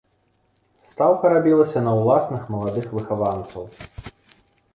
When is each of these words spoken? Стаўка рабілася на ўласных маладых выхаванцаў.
Стаўка 0.91 1.25
рабілася 1.33 1.79
на 1.89 1.93
ўласных 1.99 2.41
маладых 2.55 2.85
выхаванцаў. 3.01 3.63